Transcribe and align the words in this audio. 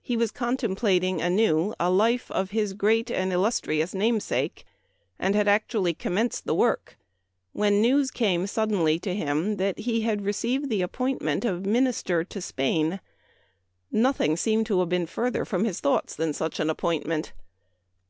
He 0.00 0.16
was 0.16 0.30
contemplating 0.30 1.20
anew 1.20 1.74
a 1.78 1.90
Life 1.90 2.30
of 2.30 2.48
his 2.50 2.72
great 2.72 3.10
and 3.10 3.30
illustrious 3.30 3.92
namesake, 3.92 4.64
and 5.18 5.34
had 5.34 5.48
actually 5.48 5.92
com 5.92 6.14
menced 6.14 6.44
the 6.44 6.54
work, 6.54 6.96
when 7.52 7.82
news 7.82 8.10
came 8.10 8.46
suddenly 8.46 8.98
to 9.00 9.14
him 9.14 9.56
that 9.58 9.80
he 9.80 10.00
had 10.00 10.22
received 10.24 10.70
the 10.70 10.80
appointment 10.80 11.44
of 11.44 11.66
Minister 11.66 12.24
to 12.24 12.40
Spain. 12.40 13.00
Nothing 13.92 14.38
seemed 14.38 14.64
to 14.64 14.80
have 14.80 14.88
been 14.88 15.04
further 15.04 15.44
from 15.44 15.66
his 15.66 15.80
thoughts 15.80 16.16
than 16.16 16.32
such 16.32 16.58
an 16.58 16.70
ap 16.70 16.78
pointment. 16.78 17.32